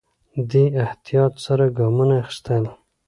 [0.49, 2.63] دی احتیاط سره ګامونه اخيستل.